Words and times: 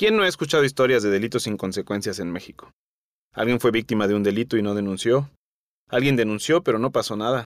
¿Quién 0.00 0.16
no 0.16 0.22
ha 0.22 0.28
escuchado 0.28 0.64
historias 0.64 1.02
de 1.02 1.10
delitos 1.10 1.42
sin 1.42 1.58
consecuencias 1.58 2.20
en 2.20 2.32
México? 2.32 2.72
Alguien 3.34 3.60
fue 3.60 3.70
víctima 3.70 4.08
de 4.08 4.14
un 4.14 4.22
delito 4.22 4.56
y 4.56 4.62
no 4.62 4.74
denunció. 4.74 5.28
Alguien 5.90 6.16
denunció 6.16 6.62
pero 6.62 6.78
no 6.78 6.90
pasó 6.90 7.16
nada. 7.16 7.44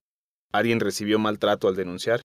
Alguien 0.53 0.79
recibió 0.79 1.19
maltrato 1.19 1.67
al 1.67 1.75
denunciar. 1.75 2.21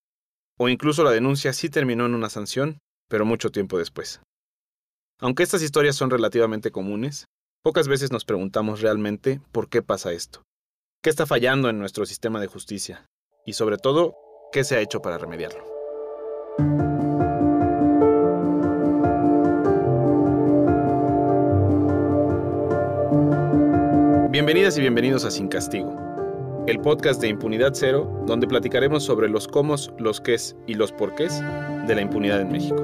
O 0.59 0.69
incluso 0.69 1.03
la 1.03 1.09
denuncia 1.09 1.51
sí 1.51 1.67
terminó 1.67 2.05
en 2.05 2.13
una 2.13 2.29
sanción, 2.29 2.77
pero 3.07 3.25
mucho 3.25 3.49
tiempo 3.49 3.79
después. 3.79 4.21
Aunque 5.19 5.41
estas 5.41 5.63
historias 5.63 5.95
son 5.95 6.11
relativamente 6.11 6.69
comunes, 6.69 7.25
pocas 7.63 7.87
veces 7.87 8.11
nos 8.11 8.23
preguntamos 8.23 8.81
realmente 8.81 9.41
por 9.51 9.67
qué 9.67 9.81
pasa 9.81 10.11
esto. 10.11 10.43
¿Qué 11.01 11.09
está 11.09 11.25
fallando 11.25 11.71
en 11.71 11.79
nuestro 11.79 12.05
sistema 12.05 12.39
de 12.39 12.45
justicia? 12.45 13.03
Y 13.47 13.53
sobre 13.53 13.79
todo, 13.79 14.13
¿qué 14.51 14.63
se 14.63 14.75
ha 14.75 14.81
hecho 14.81 15.01
para 15.01 15.17
remediarlo? 15.17 15.68
Bienvenidas 24.39 24.77
y 24.77 24.79
bienvenidos 24.79 25.25
a 25.25 25.31
Sin 25.31 25.49
Castigo, 25.49 25.93
el 26.65 26.79
podcast 26.79 27.19
de 27.19 27.27
Impunidad 27.27 27.73
Cero, 27.73 28.23
donde 28.25 28.47
platicaremos 28.47 29.03
sobre 29.03 29.27
los 29.27 29.49
cómo, 29.49 29.75
los 29.97 30.21
qués 30.21 30.55
y 30.65 30.75
los 30.75 30.93
porqués 30.93 31.41
de 31.41 31.93
la 31.93 31.99
impunidad 31.99 32.39
en 32.39 32.49
México. 32.49 32.77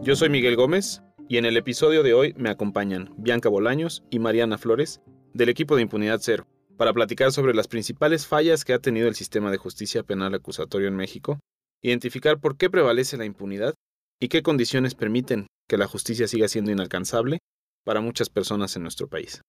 Yo 0.00 0.16
soy 0.16 0.30
Miguel 0.30 0.56
Gómez 0.56 1.02
y 1.28 1.36
en 1.36 1.44
el 1.44 1.54
episodio 1.58 2.02
de 2.02 2.14
hoy 2.14 2.32
me 2.38 2.48
acompañan 2.48 3.12
Bianca 3.18 3.50
Bolaños 3.50 4.02
y 4.08 4.20
Mariana 4.20 4.56
Flores 4.56 5.02
del 5.34 5.50
equipo 5.50 5.76
de 5.76 5.82
Impunidad 5.82 6.20
Cero 6.22 6.46
para 6.78 6.94
platicar 6.94 7.30
sobre 7.30 7.52
las 7.52 7.68
principales 7.68 8.26
fallas 8.26 8.64
que 8.64 8.72
ha 8.72 8.78
tenido 8.78 9.06
el 9.06 9.16
sistema 9.16 9.50
de 9.50 9.58
justicia 9.58 10.02
penal 10.02 10.32
acusatorio 10.32 10.88
en 10.88 10.96
México, 10.96 11.40
identificar 11.82 12.40
por 12.40 12.56
qué 12.56 12.70
prevalece 12.70 13.18
la 13.18 13.26
impunidad 13.26 13.74
y 14.18 14.28
qué 14.28 14.42
condiciones 14.42 14.94
permiten 14.94 15.46
que 15.68 15.76
la 15.76 15.86
justicia 15.86 16.26
siga 16.26 16.48
siendo 16.48 16.70
inalcanzable 16.70 17.40
para 17.84 18.00
muchas 18.00 18.28
personas 18.28 18.76
en 18.76 18.82
nuestro 18.82 19.08
país. 19.08 19.42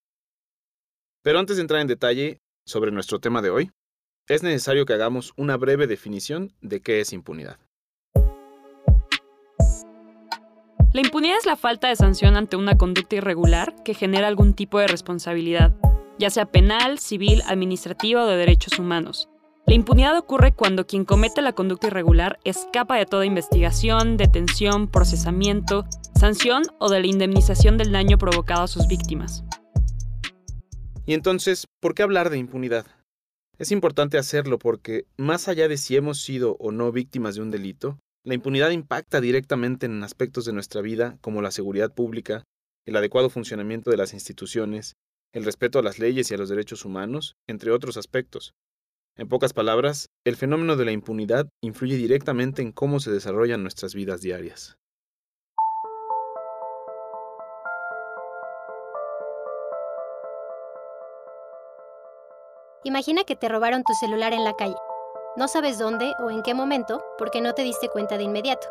Pero 1.23 1.39
antes 1.39 1.57
de 1.57 1.61
entrar 1.61 1.81
en 1.81 1.87
detalle 1.87 2.39
sobre 2.65 2.91
nuestro 2.91 3.19
tema 3.19 3.41
de 3.41 3.49
hoy, 3.49 3.71
es 4.27 4.43
necesario 4.43 4.85
que 4.85 4.93
hagamos 4.93 5.33
una 5.35 5.57
breve 5.57 5.87
definición 5.87 6.53
de 6.61 6.81
qué 6.81 7.01
es 7.01 7.13
impunidad. 7.13 7.57
La 10.93 11.01
impunidad 11.01 11.37
es 11.39 11.45
la 11.45 11.55
falta 11.55 11.87
de 11.87 11.95
sanción 11.95 12.35
ante 12.35 12.55
una 12.55 12.77
conducta 12.77 13.15
irregular 13.15 13.73
que 13.83 13.95
genera 13.95 14.27
algún 14.27 14.53
tipo 14.53 14.79
de 14.79 14.87
responsabilidad, 14.87 15.73
ya 16.19 16.29
sea 16.29 16.45
penal, 16.45 16.99
civil, 16.99 17.41
administrativa 17.47 18.23
o 18.23 18.27
de 18.27 18.37
derechos 18.37 18.77
humanos. 18.77 19.27
La 19.66 19.75
impunidad 19.75 20.17
ocurre 20.17 20.52
cuando 20.52 20.86
quien 20.86 21.06
comete 21.06 21.42
la 21.42 21.53
conducta 21.53 21.88
irregular 21.88 22.38
escapa 22.44 22.97
de 22.97 23.06
toda 23.06 23.25
investigación, 23.25 24.17
detención, 24.17 24.89
procesamiento, 24.89 25.86
sanción 26.19 26.64
o 26.80 26.89
de 26.89 27.00
la 27.00 27.08
indemnización 27.08 27.78
del 27.78 27.94
daño 27.94 28.17
provocado 28.17 28.64
a 28.64 28.67
sus 28.67 28.88
víctimas. 28.88 29.45
Y 31.06 31.14
entonces, 31.14 31.66
¿por 31.80 31.95
qué 31.95 32.03
hablar 32.03 32.30
de 32.30 32.38
impunidad? 32.38 32.86
Es 33.58 33.72
importante 33.72 34.17
hacerlo 34.17 34.59
porque, 34.59 35.06
más 35.17 35.47
allá 35.47 35.69
de 35.69 35.78
si 35.78 35.95
hemos 35.95 36.22
sido 36.22 36.58
o 36.59 36.72
no 36.72 36.91
víctimas 36.91 37.36
de 37.36 37.41
un 37.41 37.52
delito, 37.52 38.00
la 38.25 38.34
impunidad 38.34 38.72
impacta 38.72 39.22
directamente 39.22 39.86
en 39.86 40.03
aspectos 40.03 40.44
de 40.44 40.53
nuestra 40.53 40.81
vida 40.81 41.17
como 41.22 41.41
la 41.41 41.52
seguridad 41.52 41.94
pública, 41.94 42.44
el 42.86 42.97
adecuado 42.97 43.30
funcionamiento 43.30 43.91
de 43.91 43.97
las 43.97 44.14
instituciones, 44.14 44.95
el 45.34 45.45
respeto 45.45 45.80
a 45.80 45.84
las 45.84 46.00
leyes 46.00 46.30
y 46.30 46.34
a 46.34 46.38
los 46.38 46.50
derechos 46.50 46.84
humanos, 46.84 47.36
entre 47.47 47.72
otros 47.72 47.95
aspectos. 47.95 48.53
En 49.16 49.30
pocas 49.30 49.53
palabras, 49.53 50.09
el 50.25 50.36
fenómeno 50.36 50.75
de 50.75 50.86
la 50.86 50.92
impunidad 50.92 51.47
influye 51.61 51.97
directamente 51.97 52.64
en 52.64 52.72
cómo 52.72 53.00
se 53.00 53.11
desarrollan 53.11 53.61
nuestras 53.61 53.94
vidas 53.94 54.22
diarias. 54.22 54.80
Imagina 62.84 63.23
que 63.23 63.35
te 63.35 63.50
robaron 63.50 63.84
tu 63.84 63.94
celular 63.94 64.34
en 64.34 64.44
la 64.44 64.53
calle. 64.53 64.75
No 65.38 65.47
sabes 65.47 65.78
dónde 65.78 66.13
o 66.19 66.31
en 66.31 66.41
qué 66.41 66.56
momento 66.56 67.03
porque 67.19 67.40
no 67.40 67.53
te 67.53 67.62
diste 67.62 67.90
cuenta 67.90 68.18
de 68.18 68.23
inmediato. 68.23 68.68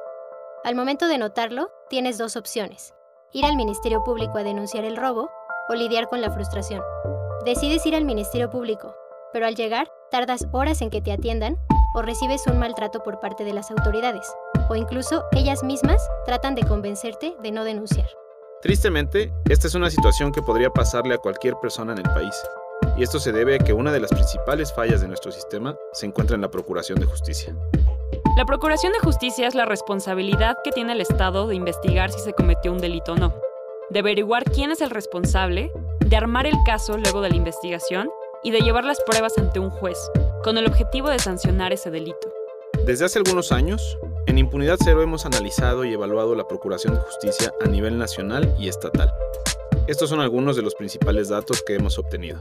Al 0.64 0.74
momento 0.74 1.06
de 1.06 1.18
notarlo, 1.18 1.70
tienes 1.88 2.18
dos 2.18 2.36
opciones. 2.36 2.94
Ir 3.32 3.44
al 3.44 3.56
Ministerio 3.56 4.02
Público 4.02 4.38
a 4.38 4.42
denunciar 4.42 4.84
el 4.84 4.96
robo 4.96 5.30
o 5.68 5.74
lidiar 5.74 6.08
con 6.08 6.20
la 6.20 6.32
frustración. 6.32 6.82
Decides 7.44 7.86
ir 7.86 7.94
al 7.94 8.04
Ministerio 8.04 8.50
Público, 8.50 8.94
pero 9.32 9.46
al 9.46 9.54
llegar 9.54 9.88
tardas 10.12 10.46
horas 10.52 10.80
en 10.82 10.90
que 10.90 11.00
te 11.00 11.10
atiendan 11.10 11.56
o 11.94 12.02
recibes 12.02 12.46
un 12.46 12.58
maltrato 12.58 13.02
por 13.02 13.18
parte 13.18 13.42
de 13.44 13.52
las 13.52 13.70
autoridades, 13.72 14.32
o 14.68 14.76
incluso 14.76 15.24
ellas 15.32 15.64
mismas 15.64 16.00
tratan 16.24 16.54
de 16.54 16.62
convencerte 16.62 17.34
de 17.42 17.50
no 17.50 17.64
denunciar. 17.64 18.06
Tristemente, 18.62 19.32
esta 19.48 19.66
es 19.66 19.74
una 19.74 19.90
situación 19.90 20.30
que 20.30 20.42
podría 20.42 20.70
pasarle 20.70 21.14
a 21.14 21.18
cualquier 21.18 21.56
persona 21.56 21.92
en 21.92 21.98
el 21.98 22.12
país 22.14 22.34
y 22.96 23.02
esto 23.02 23.18
se 23.18 23.32
debe 23.32 23.56
a 23.56 23.58
que 23.58 23.72
una 23.72 23.90
de 23.92 24.00
las 24.00 24.10
principales 24.10 24.72
fallas 24.72 25.00
de 25.00 25.08
nuestro 25.08 25.32
sistema 25.32 25.76
se 25.92 26.06
encuentra 26.06 26.36
en 26.36 26.42
la 26.42 26.50
Procuración 26.50 27.00
de 27.00 27.06
Justicia. 27.06 27.54
La 28.36 28.44
Procuración 28.44 28.92
de 28.92 28.98
Justicia 28.98 29.46
es 29.46 29.54
la 29.54 29.64
responsabilidad 29.64 30.56
que 30.62 30.72
tiene 30.72 30.92
el 30.92 31.00
Estado 31.00 31.46
de 31.46 31.54
investigar 31.54 32.10
si 32.10 32.20
se 32.20 32.32
cometió 32.32 32.72
un 32.72 32.78
delito 32.78 33.12
o 33.12 33.16
no, 33.16 33.34
de 33.90 34.00
averiguar 34.00 34.44
quién 34.44 34.70
es 34.70 34.80
el 34.80 34.90
responsable, 34.90 35.72
de 36.00 36.16
armar 36.16 36.46
el 36.46 36.56
caso 36.64 36.96
luego 36.98 37.20
de 37.22 37.30
la 37.30 37.36
investigación 37.36 38.10
y 38.42 38.50
de 38.50 38.60
llevar 38.60 38.84
las 38.84 39.00
pruebas 39.02 39.38
ante 39.38 39.58
un 39.58 39.70
juez, 39.70 39.98
con 40.42 40.58
el 40.58 40.66
objetivo 40.66 41.08
de 41.08 41.18
sancionar 41.18 41.72
ese 41.72 41.90
delito. 41.90 42.32
Desde 42.84 43.04
hace 43.04 43.18
algunos 43.18 43.52
años, 43.52 43.98
en 44.26 44.38
Impunidad 44.38 44.78
Cero 44.82 45.02
hemos 45.02 45.26
analizado 45.26 45.84
y 45.84 45.92
evaluado 45.92 46.34
la 46.34 46.48
Procuración 46.48 46.94
de 46.94 47.00
Justicia 47.00 47.52
a 47.64 47.68
nivel 47.68 47.98
nacional 47.98 48.54
y 48.58 48.68
estatal. 48.68 49.12
Estos 49.86 50.10
son 50.10 50.20
algunos 50.20 50.56
de 50.56 50.62
los 50.62 50.74
principales 50.74 51.28
datos 51.28 51.62
que 51.66 51.74
hemos 51.74 51.98
obtenido. 51.98 52.40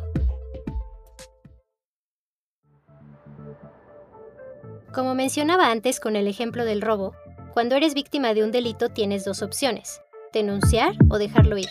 Como 4.94 5.16
mencionaba 5.16 5.72
antes 5.72 6.00
con 6.00 6.16
el 6.16 6.28
ejemplo 6.28 6.66
del 6.66 6.81
robo, 6.81 7.13
cuando 7.53 7.75
eres 7.75 7.94
víctima 7.94 8.34
de 8.34 8.44
un 8.44 8.51
delito 8.51 8.90
tienes 8.90 9.23
dos 9.23 9.41
opciones, 9.41 10.01
denunciar 10.34 10.94
o 11.09 11.17
dejarlo 11.17 11.57
ir. 11.57 11.69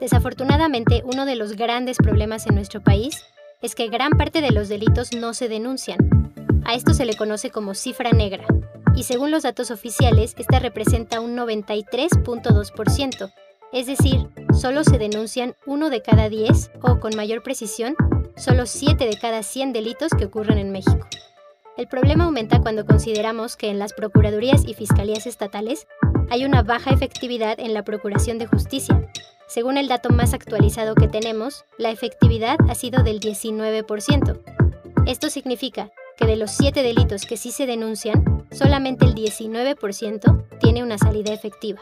Desafortunadamente, 0.00 1.02
uno 1.04 1.26
de 1.26 1.36
los 1.36 1.52
grandes 1.52 1.98
problemas 1.98 2.46
en 2.46 2.54
nuestro 2.54 2.82
país 2.82 3.24
es 3.60 3.74
que 3.74 3.88
gran 3.88 4.12
parte 4.12 4.40
de 4.40 4.50
los 4.50 4.68
delitos 4.68 5.12
no 5.12 5.34
se 5.34 5.48
denuncian. 5.48 5.98
A 6.64 6.74
esto 6.74 6.94
se 6.94 7.04
le 7.04 7.16
conoce 7.16 7.50
como 7.50 7.74
cifra 7.74 8.10
negra, 8.12 8.46
y 8.94 9.04
según 9.04 9.30
los 9.30 9.44
datos 9.44 9.70
oficiales, 9.70 10.34
esta 10.38 10.58
representa 10.58 11.20
un 11.20 11.36
93.2%, 11.36 13.32
es 13.72 13.86
decir, 13.86 14.28
solo 14.52 14.82
se 14.82 14.98
denuncian 14.98 15.54
uno 15.64 15.90
de 15.90 16.02
cada 16.02 16.28
10 16.28 16.72
o, 16.82 16.98
con 16.98 17.14
mayor 17.14 17.42
precisión, 17.42 17.94
solo 18.36 18.66
7 18.66 19.06
de 19.06 19.16
cada 19.16 19.42
100 19.42 19.72
delitos 19.72 20.10
que 20.12 20.24
ocurren 20.24 20.58
en 20.58 20.72
México. 20.72 21.06
El 21.76 21.86
problema 21.86 22.24
aumenta 22.24 22.60
cuando 22.60 22.84
consideramos 22.84 23.56
que 23.56 23.70
en 23.70 23.78
las 23.78 23.92
Procuradurías 23.92 24.64
y 24.66 24.74
Fiscalías 24.74 25.26
estatales 25.26 25.86
hay 26.30 26.44
una 26.44 26.62
baja 26.62 26.90
efectividad 26.90 27.58
en 27.60 27.72
la 27.72 27.84
procuración 27.84 28.38
de 28.38 28.46
justicia. 28.46 29.08
Según 29.50 29.78
el 29.78 29.88
dato 29.88 30.10
más 30.10 30.32
actualizado 30.32 30.94
que 30.94 31.08
tenemos, 31.08 31.64
la 31.76 31.90
efectividad 31.90 32.56
ha 32.68 32.74
sido 32.76 33.02
del 33.02 33.18
19%. 33.18 34.38
Esto 35.06 35.28
significa 35.28 35.90
que 36.16 36.24
de 36.24 36.36
los 36.36 36.52
7 36.52 36.84
delitos 36.84 37.26
que 37.26 37.36
sí 37.36 37.50
se 37.50 37.66
denuncian, 37.66 38.46
solamente 38.52 39.06
el 39.06 39.16
19% 39.16 40.58
tiene 40.60 40.84
una 40.84 40.98
salida 40.98 41.32
efectiva. 41.32 41.80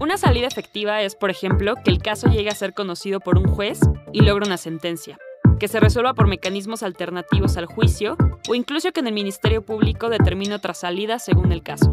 Una 0.00 0.16
salida 0.16 0.48
efectiva 0.48 1.00
es, 1.02 1.14
por 1.14 1.30
ejemplo, 1.30 1.76
que 1.76 1.92
el 1.92 2.02
caso 2.02 2.28
llegue 2.28 2.48
a 2.48 2.56
ser 2.56 2.74
conocido 2.74 3.20
por 3.20 3.38
un 3.38 3.46
juez 3.46 3.78
y 4.12 4.22
logre 4.22 4.44
una 4.44 4.56
sentencia 4.56 5.16
que 5.60 5.68
se 5.68 5.78
resuelva 5.78 6.14
por 6.14 6.26
mecanismos 6.26 6.82
alternativos 6.82 7.56
al 7.56 7.66
juicio 7.66 8.16
o 8.48 8.56
incluso 8.56 8.90
que 8.90 8.98
en 8.98 9.06
el 9.06 9.14
Ministerio 9.14 9.62
Público 9.62 10.08
determine 10.08 10.56
otra 10.56 10.74
salida 10.74 11.20
según 11.20 11.52
el 11.52 11.62
caso. 11.62 11.92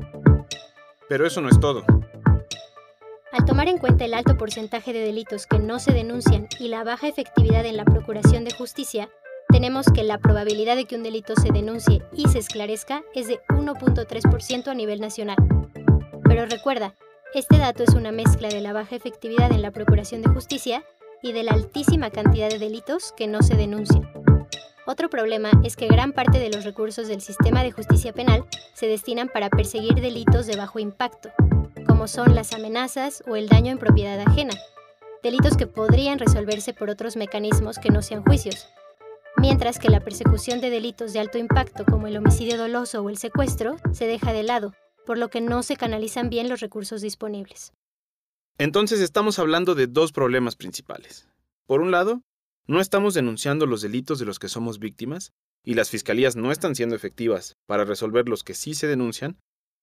Pero 1.07 1.27
eso 1.27 1.39
no 1.39 1.49
es 1.49 1.59
todo. 1.59 1.85
Al 3.41 3.47
tomar 3.47 3.69
en 3.69 3.79
cuenta 3.79 4.05
el 4.05 4.13
alto 4.13 4.37
porcentaje 4.37 4.93
de 4.93 4.99
delitos 4.99 5.47
que 5.47 5.57
no 5.57 5.79
se 5.79 5.93
denuncian 5.93 6.47
y 6.59 6.67
la 6.67 6.83
baja 6.83 7.07
efectividad 7.07 7.65
en 7.65 7.75
la 7.75 7.85
Procuración 7.85 8.45
de 8.45 8.53
Justicia, 8.53 9.09
tenemos 9.49 9.87
que 9.87 10.03
la 10.03 10.19
probabilidad 10.19 10.75
de 10.75 10.85
que 10.85 10.95
un 10.95 11.01
delito 11.01 11.33
se 11.35 11.51
denuncie 11.51 12.03
y 12.13 12.27
se 12.27 12.37
esclarezca 12.37 13.01
es 13.15 13.27
de 13.27 13.39
1.3% 13.49 14.67
a 14.67 14.73
nivel 14.75 15.01
nacional. 15.01 15.37
Pero 16.23 16.45
recuerda, 16.45 16.93
este 17.33 17.57
dato 17.57 17.81
es 17.81 17.95
una 17.95 18.11
mezcla 18.11 18.47
de 18.47 18.61
la 18.61 18.73
baja 18.73 18.95
efectividad 18.95 19.51
en 19.51 19.63
la 19.63 19.71
Procuración 19.71 20.21
de 20.21 20.29
Justicia 20.29 20.83
y 21.23 21.31
de 21.31 21.41
la 21.41 21.53
altísima 21.53 22.11
cantidad 22.11 22.47
de 22.47 22.59
delitos 22.59 23.11
que 23.11 23.25
no 23.25 23.41
se 23.41 23.55
denuncian. 23.55 24.07
Otro 24.85 25.09
problema 25.09 25.49
es 25.63 25.75
que 25.75 25.87
gran 25.87 26.11
parte 26.11 26.37
de 26.37 26.51
los 26.51 26.63
recursos 26.63 27.07
del 27.07 27.21
sistema 27.21 27.63
de 27.63 27.71
justicia 27.71 28.13
penal 28.13 28.45
se 28.75 28.85
destinan 28.85 29.29
para 29.29 29.49
perseguir 29.49 29.95
delitos 29.95 30.45
de 30.45 30.57
bajo 30.57 30.77
impacto, 30.77 31.31
son 32.07 32.35
las 32.35 32.53
amenazas 32.53 33.23
o 33.27 33.35
el 33.35 33.47
daño 33.47 33.71
en 33.71 33.77
propiedad 33.77 34.19
ajena, 34.19 34.53
delitos 35.23 35.57
que 35.57 35.67
podrían 35.67 36.19
resolverse 36.19 36.73
por 36.73 36.89
otros 36.89 37.15
mecanismos 37.15 37.77
que 37.77 37.89
no 37.89 38.01
sean 38.01 38.23
juicios, 38.23 38.67
mientras 39.37 39.79
que 39.79 39.89
la 39.89 39.99
persecución 39.99 40.61
de 40.61 40.69
delitos 40.69 41.13
de 41.13 41.19
alto 41.19 41.37
impacto 41.37 41.85
como 41.85 42.07
el 42.07 42.17
homicidio 42.17 42.57
doloso 42.57 43.01
o 43.01 43.09
el 43.09 43.17
secuestro 43.17 43.77
se 43.93 44.07
deja 44.07 44.33
de 44.33 44.43
lado, 44.43 44.73
por 45.05 45.17
lo 45.17 45.29
que 45.29 45.41
no 45.41 45.63
se 45.63 45.75
canalizan 45.75 46.29
bien 46.29 46.49
los 46.49 46.59
recursos 46.59 47.01
disponibles. 47.01 47.73
Entonces 48.57 48.99
estamos 48.99 49.39
hablando 49.39 49.75
de 49.75 49.87
dos 49.87 50.11
problemas 50.11 50.55
principales. 50.55 51.27
Por 51.65 51.81
un 51.81 51.91
lado, 51.91 52.21
no 52.67 52.79
estamos 52.79 53.13
denunciando 53.13 53.65
los 53.65 53.81
delitos 53.81 54.19
de 54.19 54.25
los 54.25 54.39
que 54.39 54.49
somos 54.49 54.79
víctimas 54.79 55.31
y 55.63 55.73
las 55.73 55.89
fiscalías 55.89 56.35
no 56.35 56.51
están 56.51 56.75
siendo 56.75 56.95
efectivas 56.95 57.55
para 57.65 57.85
resolver 57.85 58.27
los 58.29 58.43
que 58.43 58.53
sí 58.53 58.73
se 58.73 58.87
denuncian, 58.87 59.37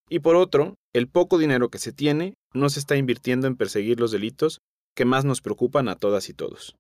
y 0.09 0.21
por 0.21 0.37
otro, 0.37 0.75
el 0.95 1.09
poco 1.09 1.39
dinero 1.39 1.69
que 1.69 1.79
se 1.79 1.93
tiene 1.93 2.35
no 2.55 2.71
se 2.71 2.81
está 2.81 2.97
invirtiendo 2.97 3.47
en 3.47 3.57
perseguir 3.57 4.01
los 4.01 4.11
delitos 4.11 4.61
que 4.95 5.05
más 5.05 5.25
nos 5.25 5.41
preocupan 5.41 5.89
a 5.89 5.97
todas 5.97 6.29
y 6.29 6.35
todos. 6.35 6.75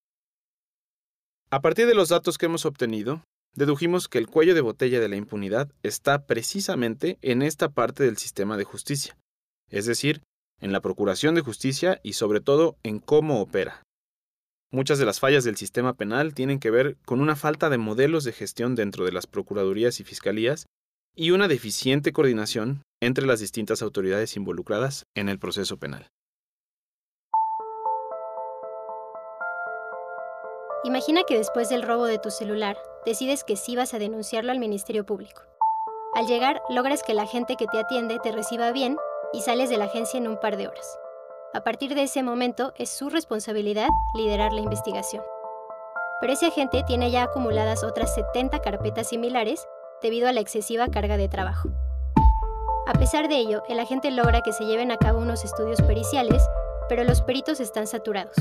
A 1.50 1.60
partir 1.60 1.86
de 1.86 1.94
los 1.94 2.08
datos 2.08 2.36
que 2.36 2.46
hemos 2.46 2.66
obtenido, 2.66 3.22
dedujimos 3.54 4.08
que 4.08 4.19
el 4.19 4.26
cuello 4.26 4.54
de 4.54 4.60
botella 4.60 5.00
de 5.00 5.08
la 5.08 5.16
impunidad 5.16 5.70
está 5.82 6.26
precisamente 6.26 7.19
en 7.22 7.42
esta 7.42 7.70
parte 7.70 8.04
del 8.04 8.19
sistema 8.19 8.56
de 8.56 8.64
justicia, 8.64 9.16
es 9.70 9.86
decir, 9.86 10.22
en 10.60 10.72
la 10.72 10.80
procuración 10.80 11.34
de 11.34 11.40
justicia 11.40 12.00
y 12.02 12.14
sobre 12.14 12.40
todo 12.40 12.76
en 12.82 12.98
cómo 12.98 13.40
opera. 13.40 13.82
Muchas 14.70 14.98
de 14.98 15.06
las 15.06 15.20
fallas 15.20 15.44
del 15.44 15.56
sistema 15.56 15.94
penal 15.94 16.34
tienen 16.34 16.58
que 16.58 16.70
ver 16.70 16.98
con 17.06 17.20
una 17.20 17.36
falta 17.36 17.70
de 17.70 17.78
modelos 17.78 18.25
de 18.25 18.32
gestión 18.32 18.75
dentro 18.75 19.06
de 19.06 19.12
las 19.12 19.26
procuradurías 19.26 20.00
y 20.00 20.04
fiscalías 20.04 20.66
y 21.20 21.32
una 21.32 21.48
deficiente 21.48 22.12
coordinación 22.12 22.84
entre 23.00 23.26
las 23.26 23.40
distintas 23.40 23.82
autoridades 23.82 24.36
involucradas 24.36 25.04
en 25.16 25.28
el 25.28 25.40
proceso 25.40 25.76
penal. 25.76 26.06
Imagina 30.84 31.22
que 31.26 31.36
después 31.36 31.68
del 31.70 31.82
robo 31.82 32.04
de 32.04 32.20
tu 32.20 32.30
celular, 32.30 32.78
decides 33.04 33.42
que 33.42 33.56
sí 33.56 33.74
vas 33.74 33.94
a 33.94 33.98
denunciarlo 33.98 34.52
al 34.52 34.60
Ministerio 34.60 35.04
Público. 35.04 35.42
Al 36.14 36.28
llegar, 36.28 36.62
logras 36.70 37.02
que 37.02 37.14
la 37.14 37.26
gente 37.26 37.56
que 37.56 37.66
te 37.66 37.80
atiende 37.80 38.20
te 38.22 38.30
reciba 38.30 38.70
bien 38.70 38.96
y 39.32 39.40
sales 39.40 39.70
de 39.70 39.76
la 39.76 39.86
agencia 39.86 40.18
en 40.18 40.28
un 40.28 40.38
par 40.38 40.56
de 40.56 40.68
horas. 40.68 40.98
A 41.52 41.64
partir 41.64 41.96
de 41.96 42.04
ese 42.04 42.22
momento 42.22 42.72
es 42.76 42.90
su 42.90 43.10
responsabilidad 43.10 43.88
liderar 44.14 44.52
la 44.52 44.60
investigación. 44.60 45.24
Pero 46.20 46.32
ese 46.32 46.46
agente 46.46 46.84
tiene 46.86 47.10
ya 47.10 47.24
acumuladas 47.24 47.82
otras 47.82 48.14
70 48.14 48.60
carpetas 48.60 49.08
similares 49.08 49.66
debido 50.02 50.28
a 50.28 50.32
la 50.32 50.40
excesiva 50.40 50.88
carga 50.88 51.16
de 51.16 51.28
trabajo. 51.28 51.68
A 52.86 52.92
pesar 52.92 53.28
de 53.28 53.36
ello, 53.36 53.62
el 53.68 53.80
agente 53.80 54.10
logra 54.10 54.40
que 54.40 54.52
se 54.52 54.64
lleven 54.64 54.90
a 54.90 54.96
cabo 54.96 55.18
unos 55.20 55.44
estudios 55.44 55.82
periciales, 55.82 56.42
pero 56.88 57.04
los 57.04 57.20
peritos 57.20 57.60
están 57.60 57.86
saturados. 57.86 58.34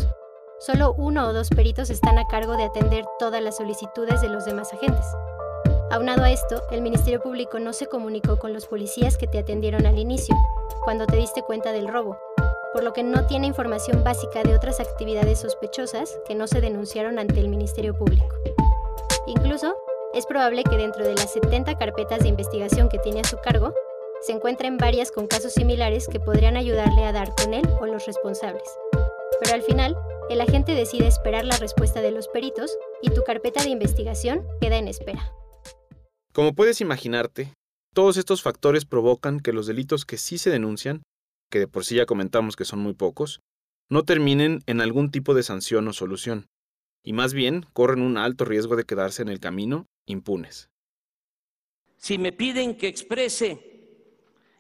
Solo 0.60 0.94
uno 0.98 1.28
o 1.28 1.34
dos 1.34 1.50
peritos 1.50 1.90
están 1.90 2.18
a 2.18 2.26
cargo 2.26 2.56
de 2.56 2.64
atender 2.64 3.06
todas 3.20 3.44
las 3.44 3.58
solicitudes 3.58 4.22
de 4.22 4.30
los 4.30 4.46
demás 4.46 4.74
agentes. 4.74 5.06
Aunado 5.92 6.24
a 6.24 6.32
esto, 6.32 6.64
el 6.72 6.82
Ministerio 6.82 7.22
Público 7.22 7.60
no 7.60 7.74
se 7.74 7.88
comunicó 7.88 8.40
con 8.40 8.54
los 8.54 8.68
policías 8.68 9.18
que 9.18 9.28
te 9.28 9.40
atendieron 9.40 9.86
al 9.86 10.00
inicio, 10.00 10.36
cuando 10.84 11.06
te 11.06 11.18
diste 11.18 11.44
cuenta 11.44 11.72
del 11.72 11.88
robo, 11.88 12.18
por 12.74 12.84
lo 12.84 12.94
que 12.94 13.04
no 13.04 13.26
tiene 13.26 13.48
información 13.48 14.04
básica 14.04 14.44
de 14.44 14.56
otras 14.56 14.80
actividades 14.80 15.40
sospechosas 15.40 16.18
que 16.28 16.36
no 16.36 16.48
se 16.48 16.62
denunciaron 16.62 17.20
ante 17.20 17.40
el 17.40 17.50
Ministerio 17.50 17.98
Público. 17.98 18.36
Incluso, 19.28 19.76
es 20.18 20.26
probable 20.26 20.64
que 20.64 20.78
dentro 20.78 21.06
de 21.06 21.14
las 21.14 21.32
70 21.34 21.78
carpetas 21.78 22.22
de 22.22 22.30
investigación 22.30 22.90
que 22.90 22.98
tiene 22.98 23.20
a 23.20 23.24
su 23.24 23.38
cargo, 23.38 23.74
se 24.26 24.32
encuentren 24.32 24.78
varias 24.78 25.12
con 25.12 25.28
casos 25.28 25.54
similares 25.54 26.08
que 26.08 26.20
podrían 26.20 26.58
ayudarle 26.58 27.06
a 27.06 27.12
dar 27.12 27.30
con 27.36 27.54
él 27.54 27.64
o 27.80 27.86
los 27.86 28.08
responsables. 28.08 28.68
Pero 29.40 29.54
al 29.54 29.62
final, 29.62 29.96
el 30.32 30.42
agente 30.42 30.74
decide 30.74 31.06
esperar 31.06 31.46
la 31.46 31.58
respuesta 31.58 32.02
de 32.02 32.10
los 32.10 32.28
peritos 32.30 32.76
y 33.04 33.12
tu 33.12 33.24
carpeta 33.24 33.64
de 33.64 33.70
investigación 33.70 34.44
queda 34.60 34.78
en 34.78 34.88
espera. 34.88 35.32
Como 36.34 36.56
puedes 36.56 36.82
imaginarte, 36.82 37.54
todos 37.94 38.18
estos 38.18 38.42
factores 38.42 38.86
provocan 38.86 39.40
que 39.40 39.54
los 39.54 39.68
delitos 39.68 40.04
que 40.04 40.18
sí 40.18 40.40
se 40.40 40.50
denuncian, 40.50 41.04
que 41.52 41.60
de 41.60 41.68
por 41.68 41.86
sí 41.86 41.96
ya 41.96 42.08
comentamos 42.08 42.56
que 42.56 42.66
son 42.66 42.80
muy 42.80 42.96
pocos, 42.96 43.40
no 43.88 44.04
terminen 44.04 44.62
en 44.66 44.82
algún 44.82 45.12
tipo 45.12 45.36
de 45.36 45.44
sanción 45.44 45.88
o 45.88 45.94
solución, 45.94 46.48
y 47.06 47.14
más 47.14 47.36
bien 47.36 47.68
corren 47.74 48.02
un 48.02 48.18
alto 48.18 48.46
riesgo 48.46 48.76
de 48.76 48.84
quedarse 48.84 49.22
en 49.22 49.30
el 49.30 49.40
camino 49.40 49.86
impunes. 50.08 50.70
Si 51.98 52.18
me 52.18 52.32
piden 52.32 52.78
que 52.78 52.88
exprese 52.88 53.68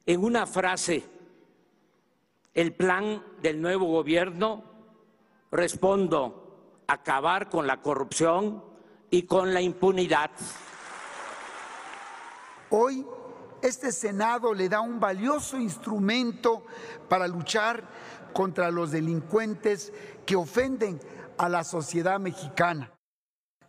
en 0.05 0.23
una 0.23 0.45
frase 0.45 1.03
el 2.53 2.73
plan 2.73 3.23
del 3.41 3.61
nuevo 3.61 3.85
gobierno, 3.87 4.63
respondo 5.51 6.83
acabar 6.87 7.49
con 7.49 7.67
la 7.67 7.81
corrupción 7.81 8.63
y 9.09 9.23
con 9.23 9.53
la 9.53 9.61
impunidad. 9.61 10.31
Hoy 12.69 13.05
este 13.61 13.91
Senado 13.91 14.53
le 14.53 14.69
da 14.69 14.81
un 14.81 14.99
valioso 14.99 15.57
instrumento 15.59 16.65
para 17.09 17.27
luchar 17.27 17.87
contra 18.33 18.71
los 18.71 18.91
delincuentes 18.91 19.93
que 20.25 20.35
ofenden 20.35 20.99
a 21.37 21.49
la 21.49 21.63
sociedad 21.63 22.19
mexicana. 22.19 22.96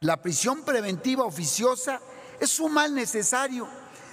La 0.00 0.20
prisión 0.22 0.64
preventiva 0.64 1.24
oficiosa 1.24 2.00
es 2.40 2.60
un 2.60 2.72
mal 2.74 2.94
necesario 2.94 3.68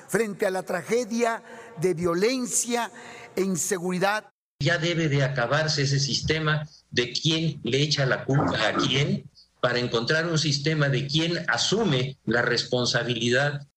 frente 0.08 0.46
a 0.46 0.52
la 0.52 0.64
tragedia 0.64 1.44
de 1.78 1.94
violencia 1.94 2.92
e 3.36 3.42
inseguridad. 3.42 4.30
Ya 4.60 4.78
debe 4.78 5.10
de 5.10 5.24
acabarse 5.24 5.84
ese 5.84 6.00
sistema 6.00 6.68
de 6.92 7.12
quién 7.12 7.60
le 7.64 7.82
echa 7.82 8.06
la 8.06 8.26
culpa 8.26 8.68
a 8.68 8.74
quién 8.74 9.30
para 9.62 9.80
encontrar 9.80 10.28
un 10.28 10.38
sistema 10.38 10.90
de 10.90 11.08
quién 11.08 11.46
asume 11.50 12.18
la 12.26 12.42
responsabilidad 12.42 13.68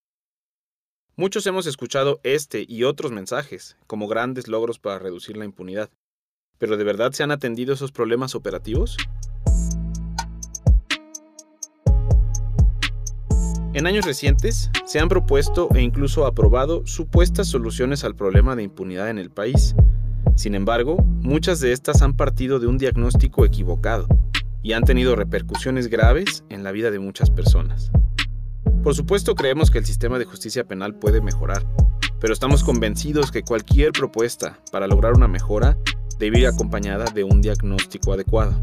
Muchos 1.19 1.49
hemos 1.49 1.67
escuchado 1.67 2.21
este 2.23 2.65
y 2.69 2.85
otros 2.85 3.11
mensajes 3.11 3.77
como 3.89 4.07
grandes 4.07 4.47
logros 4.47 4.79
para 4.79 5.01
reducir 5.01 5.37
la 5.37 5.45
impunidad. 5.45 5.91
¿Pero 6.59 6.77
de 6.77 6.85
verdad 6.85 7.11
se 7.11 7.25
han 7.25 7.33
atendido 7.33 7.75
esos 7.75 7.91
problemas 7.91 8.37
operativos? 8.37 8.97
En 13.79 13.87
años 13.87 14.05
recientes 14.05 14.73
se 14.87 14.99
han 14.99 15.09
propuesto 15.09 15.69
e 15.73 15.81
incluso 15.81 16.27
aprobado 16.27 16.85
supuestas 16.85 17.47
soluciones 17.47 18.03
al 18.03 18.17
problema 18.17 18.57
de 18.57 18.65
impunidad 18.65 19.09
en 19.09 19.19
el 19.19 19.31
país. 19.31 19.77
Sin 20.35 20.57
embargo, 20.57 20.97
muchas 21.21 21.61
de 21.61 21.71
estas 21.71 22.03
han 22.03 22.17
partido 22.17 22.59
de 22.59 22.67
un 22.67 22.77
diagnóstico 22.77 23.45
equivocado 23.45 24.09
y 24.65 24.73
han 24.73 24.83
tenido 24.83 25.15
repercusiones 25.15 25.87
graves 25.87 26.43
en 26.49 26.65
la 26.65 26.73
vida 26.73 26.91
de 26.91 26.99
muchas 26.99 27.31
personas. 27.31 27.93
Por 28.83 28.97
supuesto 28.97 29.37
creemos 29.37 29.71
que 29.71 29.79
el 29.79 29.87
sistema 29.87 30.19
de 30.19 30.25
justicia 30.25 30.65
penal 30.65 30.97
puede 30.97 31.21
mejorar, 31.21 31.65
pero 32.19 32.33
estamos 32.33 32.65
convencidos 32.65 33.31
que 33.31 33.45
cualquier 33.45 33.93
propuesta 33.93 34.59
para 34.73 34.89
lograr 34.89 35.13
una 35.13 35.29
mejora 35.29 35.79
debe 36.19 36.41
ir 36.41 36.49
acompañada 36.49 37.05
de 37.15 37.23
un 37.23 37.41
diagnóstico 37.41 38.13
adecuado. 38.13 38.61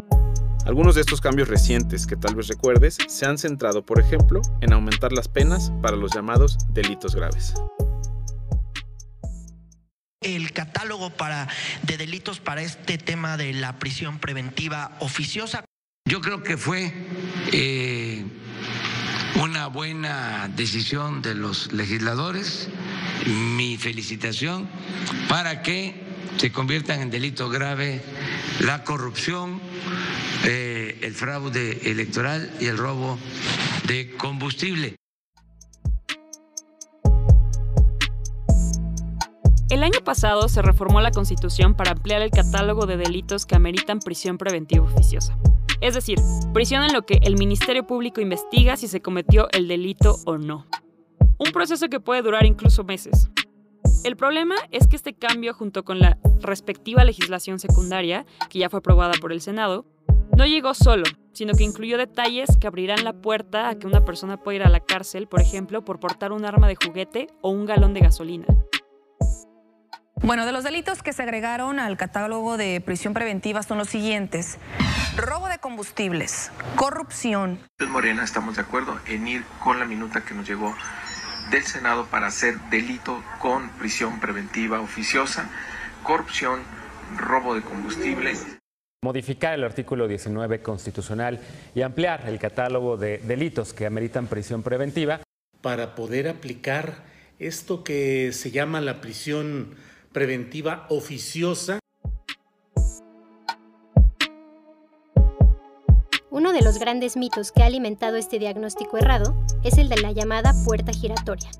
Algunos 0.65 0.95
de 0.95 1.01
estos 1.01 1.21
cambios 1.21 1.47
recientes 1.47 2.07
que 2.07 2.15
tal 2.15 2.35
vez 2.35 2.47
recuerdes 2.47 2.97
se 3.07 3.25
han 3.25 3.37
centrado, 3.37 3.85
por 3.85 3.99
ejemplo, 3.99 4.41
en 4.61 4.73
aumentar 4.73 5.11
las 5.11 5.27
penas 5.27 5.71
para 5.81 5.95
los 5.95 6.13
llamados 6.13 6.57
delitos 6.73 7.15
graves 7.15 7.53
el 10.25 10.51
catálogo 10.53 11.11
para, 11.11 11.47
de 11.83 11.97
delitos 11.97 12.39
para 12.39 12.63
este 12.63 12.97
tema 12.97 13.37
de 13.37 13.53
la 13.53 13.77
prisión 13.77 14.17
preventiva 14.17 14.97
oficiosa. 14.99 15.63
Yo 16.09 16.19
creo 16.21 16.41
que 16.43 16.57
fue 16.57 16.91
eh, 17.51 18.25
una 19.41 19.67
buena 19.67 20.49
decisión 20.55 21.21
de 21.21 21.35
los 21.35 21.71
legisladores, 21.73 22.69
mi 23.27 23.77
felicitación, 23.77 24.67
para 25.29 25.61
que 25.61 26.03
se 26.37 26.51
conviertan 26.51 27.01
en 27.01 27.11
delito 27.11 27.49
grave 27.49 28.01
la 28.59 28.83
corrupción, 28.83 29.61
el 31.05 31.13
fraude 31.13 31.91
electoral 31.91 32.49
y 32.59 32.65
el 32.65 32.79
robo 32.79 33.19
de 33.87 34.15
combustible. 34.17 34.95
El 39.69 39.83
año 39.83 39.99
pasado 40.03 40.49
se 40.49 40.63
reformó 40.63 41.01
la 41.01 41.11
Constitución 41.11 41.75
para 41.75 41.91
ampliar 41.91 42.23
el 42.23 42.31
catálogo 42.31 42.87
de 42.87 42.97
delitos 42.97 43.45
que 43.45 43.55
ameritan 43.55 43.99
prisión 43.99 44.39
preventiva 44.39 44.83
oficiosa. 44.83 45.37
Es 45.79 45.93
decir, 45.93 46.17
prisión 46.55 46.83
en 46.83 46.93
lo 46.93 47.05
que 47.05 47.19
el 47.21 47.37
Ministerio 47.37 47.85
Público 47.85 48.19
investiga 48.19 48.75
si 48.75 48.87
se 48.87 49.01
cometió 49.01 49.47
el 49.51 49.67
delito 49.67 50.17
o 50.25 50.39
no. 50.39 50.65
Un 51.37 51.51
proceso 51.51 51.87
que 51.87 51.99
puede 51.99 52.23
durar 52.23 52.47
incluso 52.47 52.83
meses. 52.83 53.29
El 54.03 54.15
problema 54.15 54.55
es 54.71 54.87
que 54.87 54.95
este 54.95 55.13
cambio, 55.13 55.53
junto 55.53 55.83
con 55.83 55.99
la 55.99 56.17
respectiva 56.41 57.03
legislación 57.03 57.59
secundaria, 57.59 58.25
que 58.49 58.57
ya 58.57 58.71
fue 58.71 58.79
aprobada 58.79 59.13
por 59.19 59.31
el 59.31 59.41
Senado, 59.41 59.85
no 60.35 60.45
llegó 60.45 60.73
solo, 60.73 61.03
sino 61.33 61.53
que 61.53 61.63
incluyó 61.63 61.97
detalles 61.97 62.49
que 62.59 62.67
abrirán 62.67 63.03
la 63.03 63.13
puerta 63.13 63.69
a 63.69 63.75
que 63.75 63.87
una 63.87 64.03
persona 64.03 64.37
pueda 64.37 64.57
ir 64.57 64.63
a 64.63 64.69
la 64.69 64.79
cárcel, 64.79 65.27
por 65.27 65.41
ejemplo, 65.41 65.85
por 65.85 65.99
portar 65.99 66.31
un 66.31 66.45
arma 66.45 66.67
de 66.67 66.75
juguete 66.75 67.27
o 67.41 67.49
un 67.49 67.65
galón 67.65 67.93
de 67.93 68.01
gasolina. 68.01 68.45
Bueno, 70.21 70.45
de 70.45 70.51
los 70.51 70.63
delitos 70.63 71.03
que 71.03 71.13
se 71.13 71.23
agregaron 71.23 71.79
al 71.79 71.97
catálogo 71.97 72.57
de 72.57 72.81
prisión 72.81 73.13
preventiva 73.13 73.63
son 73.63 73.77
los 73.77 73.89
siguientes. 73.89 74.57
Robo 75.15 75.47
de 75.47 75.59
combustibles, 75.59 76.51
corrupción. 76.75 77.59
Morena 77.87 78.23
estamos 78.23 78.55
de 78.55 78.61
acuerdo 78.61 78.97
en 79.07 79.27
ir 79.27 79.43
con 79.63 79.79
la 79.79 79.85
minuta 79.85 80.25
que 80.25 80.33
nos 80.33 80.47
llegó 80.47 80.75
del 81.51 81.63
Senado 81.63 82.07
para 82.07 82.27
hacer 82.27 82.59
delito 82.69 83.23
con 83.39 83.69
prisión 83.71 84.19
preventiva 84.19 84.79
oficiosa, 84.79 85.49
corrupción, 86.03 86.61
robo 87.17 87.53
de 87.55 87.61
combustible. 87.61 88.33
Modificar 89.05 89.53
el 89.53 89.63
artículo 89.63 90.07
19 90.07 90.63
constitucional 90.63 91.39
y 91.75 91.83
ampliar 91.83 92.27
el 92.27 92.39
catálogo 92.39 92.97
de 92.97 93.19
delitos 93.19 93.71
que 93.71 93.85
ameritan 93.85 94.25
prisión 94.25 94.63
preventiva. 94.63 95.21
Para 95.61 95.93
poder 95.93 96.27
aplicar 96.27 97.03
esto 97.37 97.83
que 97.83 98.31
se 98.33 98.49
llama 98.49 98.81
la 98.81 99.01
prisión 99.01 99.75
preventiva 100.11 100.87
oficiosa. 100.89 101.77
Uno 106.31 106.51
de 106.51 106.63
los 106.63 106.79
grandes 106.79 107.15
mitos 107.15 107.51
que 107.51 107.61
ha 107.61 107.67
alimentado 107.67 108.15
este 108.17 108.39
diagnóstico 108.39 108.97
errado 108.97 109.35
es 109.63 109.77
el 109.77 109.87
de 109.87 110.01
la 110.01 110.13
llamada 110.13 110.55
puerta 110.65 110.91
giratoria. 110.91 111.51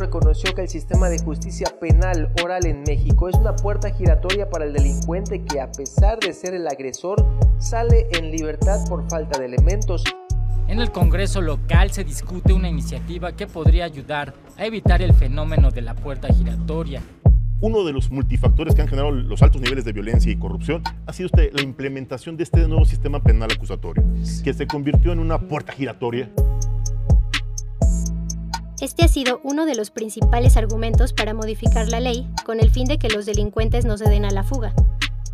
Reconoció 0.00 0.54
que 0.54 0.62
el 0.62 0.68
sistema 0.70 1.10
de 1.10 1.18
justicia 1.18 1.66
penal 1.78 2.32
oral 2.42 2.64
en 2.64 2.82
México 2.84 3.28
es 3.28 3.36
una 3.36 3.54
puerta 3.54 3.90
giratoria 3.90 4.48
para 4.48 4.64
el 4.64 4.72
delincuente 4.72 5.44
que 5.44 5.60
a 5.60 5.70
pesar 5.70 6.18
de 6.18 6.32
ser 6.32 6.54
el 6.54 6.66
agresor 6.66 7.22
sale 7.58 8.08
en 8.12 8.30
libertad 8.30 8.82
por 8.88 9.06
falta 9.10 9.38
de 9.38 9.44
elementos. 9.44 10.02
En 10.68 10.80
el 10.80 10.90
Congreso 10.90 11.42
local 11.42 11.90
se 11.90 12.02
discute 12.02 12.54
una 12.54 12.70
iniciativa 12.70 13.32
que 13.32 13.46
podría 13.46 13.84
ayudar 13.84 14.32
a 14.56 14.64
evitar 14.64 15.02
el 15.02 15.12
fenómeno 15.12 15.70
de 15.70 15.82
la 15.82 15.94
puerta 15.94 16.28
giratoria 16.28 17.02
uno 17.60 17.84
de 17.84 17.92
los 17.92 18.10
multifactores 18.10 18.74
que 18.74 18.80
han 18.80 18.88
generado 18.88 19.10
los 19.12 19.42
altos 19.42 19.60
niveles 19.60 19.84
de 19.84 19.92
violencia 19.92 20.32
y 20.32 20.36
corrupción 20.36 20.82
ha 21.06 21.12
sido 21.12 21.26
usted 21.26 21.52
la 21.52 21.62
implementación 21.62 22.36
de 22.38 22.44
este 22.44 22.66
nuevo 22.66 22.86
sistema 22.86 23.22
penal 23.22 23.50
acusatorio, 23.52 24.02
que 24.42 24.54
se 24.54 24.66
convirtió 24.66 25.12
en 25.12 25.18
una 25.18 25.38
puerta 25.38 25.72
giratoria. 25.72 26.30
Este 28.80 29.04
ha 29.04 29.08
sido 29.08 29.40
uno 29.44 29.66
de 29.66 29.74
los 29.74 29.90
principales 29.90 30.56
argumentos 30.56 31.12
para 31.12 31.34
modificar 31.34 31.88
la 31.88 32.00
ley 32.00 32.26
con 32.46 32.60
el 32.60 32.70
fin 32.70 32.86
de 32.86 32.98
que 32.98 33.10
los 33.10 33.26
delincuentes 33.26 33.84
no 33.84 33.98
se 33.98 34.08
den 34.08 34.24
a 34.24 34.30
la 34.30 34.42
fuga. 34.42 34.72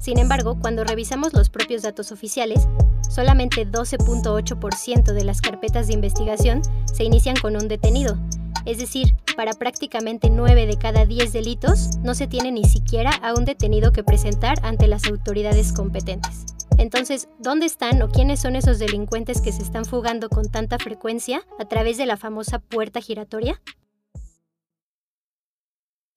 Sin 0.00 0.18
embargo, 0.18 0.58
cuando 0.60 0.82
revisamos 0.82 1.32
los 1.32 1.48
propios 1.48 1.82
datos 1.82 2.10
oficiales, 2.10 2.66
solamente 3.08 3.64
12.8% 3.64 5.12
de 5.12 5.24
las 5.24 5.40
carpetas 5.40 5.86
de 5.86 5.94
investigación 5.94 6.62
se 6.92 7.04
inician 7.04 7.36
con 7.40 7.54
un 7.54 7.68
detenido, 7.68 8.18
es 8.64 8.78
decir, 8.78 9.14
para 9.36 9.52
prácticamente 9.52 10.28
9 10.28 10.66
de 10.66 10.76
cada 10.76 11.06
10 11.06 11.32
delitos 11.32 11.98
no 11.98 12.16
se 12.16 12.26
tiene 12.26 12.50
ni 12.50 12.64
siquiera 12.64 13.12
a 13.22 13.32
un 13.34 13.44
detenido 13.44 13.92
que 13.92 14.02
presentar 14.02 14.58
ante 14.64 14.88
las 14.88 15.06
autoridades 15.06 15.72
competentes. 15.72 16.55
Entonces, 16.78 17.28
¿dónde 17.38 17.66
están 17.66 18.02
o 18.02 18.08
quiénes 18.08 18.40
son 18.40 18.56
esos 18.56 18.78
delincuentes 18.78 19.40
que 19.40 19.52
se 19.52 19.62
están 19.62 19.84
fugando 19.84 20.28
con 20.28 20.50
tanta 20.50 20.78
frecuencia 20.78 21.46
a 21.58 21.66
través 21.66 21.96
de 21.96 22.06
la 22.06 22.16
famosa 22.16 22.58
puerta 22.58 23.00
giratoria? 23.00 23.60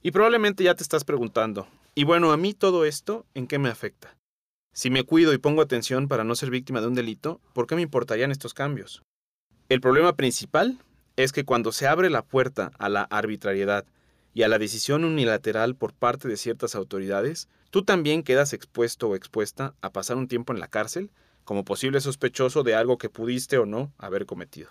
Y 0.01 0.11
probablemente 0.11 0.63
ya 0.63 0.75
te 0.75 0.83
estás 0.83 1.03
preguntando, 1.03 1.67
y 1.95 2.03
bueno, 2.05 2.31
a 2.31 2.37
mí 2.37 2.53
todo 2.53 2.85
esto, 2.85 3.25
¿en 3.33 3.47
qué 3.47 3.59
me 3.59 3.69
afecta? 3.69 4.17
Si 4.73 4.89
me 4.89 5.03
cuido 5.03 5.33
y 5.33 5.37
pongo 5.37 5.61
atención 5.61 6.07
para 6.07 6.23
no 6.23 6.35
ser 6.35 6.49
víctima 6.49 6.79
de 6.79 6.87
un 6.87 6.95
delito, 6.95 7.41
¿por 7.53 7.67
qué 7.67 7.75
me 7.75 7.81
importarían 7.81 8.31
estos 8.31 8.53
cambios? 8.53 9.03
El 9.67 9.81
problema 9.81 10.15
principal 10.15 10.79
es 11.17 11.33
que 11.33 11.43
cuando 11.43 11.71
se 11.71 11.87
abre 11.87 12.09
la 12.09 12.21
puerta 12.21 12.71
a 12.77 12.87
la 12.87 13.03
arbitrariedad 13.03 13.85
y 14.33 14.43
a 14.43 14.47
la 14.47 14.57
decisión 14.59 15.03
unilateral 15.03 15.75
por 15.75 15.93
parte 15.93 16.29
de 16.29 16.37
ciertas 16.37 16.75
autoridades, 16.75 17.49
tú 17.69 17.83
también 17.83 18.23
quedas 18.23 18.53
expuesto 18.53 19.09
o 19.09 19.15
expuesta 19.15 19.73
a 19.81 19.91
pasar 19.91 20.17
un 20.17 20.27
tiempo 20.27 20.53
en 20.53 20.59
la 20.59 20.67
cárcel 20.67 21.11
como 21.43 21.65
posible 21.65 22.01
sospechoso 22.01 22.63
de 22.63 22.75
algo 22.75 22.97
que 22.97 23.09
pudiste 23.09 23.57
o 23.57 23.65
no 23.65 23.91
haber 23.97 24.25
cometido. 24.25 24.69